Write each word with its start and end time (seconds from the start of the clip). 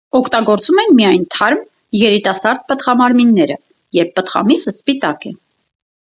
Օգտագործում 0.19 0.79
են 0.83 0.95
միայն 0.99 1.27
թարմ, 1.35 1.61
երիտասարդ 2.03 2.65
պտղամարմինները 2.73 3.59
(երբ 4.01 4.13
պտղամիսը 4.19 4.77
սպիտակ 4.79 5.31
է)։ 5.33 5.37